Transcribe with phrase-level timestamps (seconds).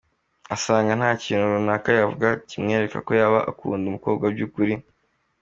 [0.55, 4.73] Asanga nta kintu runaka yavuga kimwereka ko yaba akunda umukobwa by’ukuri.